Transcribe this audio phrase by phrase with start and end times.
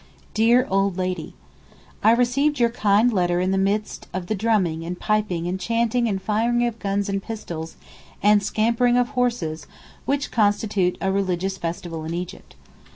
[0.33, 1.35] DEAR OLD LADY,
[2.03, 6.07] I received your kind letter in the midst of the drumming and piping and chanting
[6.09, 7.75] and firing of guns and pistols
[8.23, 9.67] and scampering of horses
[10.05, 12.55] which constitute a religious festival in Egypt.